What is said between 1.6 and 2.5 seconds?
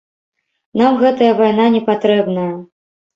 не патрэбная.